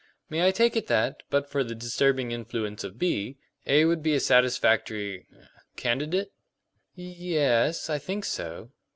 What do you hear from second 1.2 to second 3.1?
but for the disturbing influence of